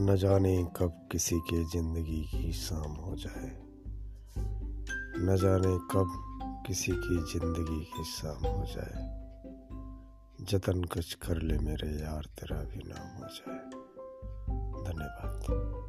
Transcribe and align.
न 0.00 0.16
जाने 0.16 0.64
कब 0.76 1.08
किसी 1.12 1.36
के 1.36 1.64
ज़िंदगी 1.64 2.24
की 2.24 2.52
शाम 2.52 2.92
हो 2.92 3.16
जाए। 3.16 3.58
न 5.18 5.36
जाने 5.40 5.78
कब 5.78 6.24
किसी 6.66 6.92
की 6.92 7.38
ज़िंदगी 7.38 7.84
की 7.84 8.04
शाम 8.04 8.46
हो 8.46 8.64
जाए। 8.68 9.18
जतन 10.40 10.84
कुछ 10.84 11.14
कर 11.14 11.42
ले 11.42 11.58
मेरे 11.58 11.88
यार, 11.88 12.24
तेरा 12.24 12.56
भी 12.56 12.78
नाम 12.86 13.22
हो 13.22 13.28
जाए। 13.28 13.70
धन्यवाद। 14.84 15.87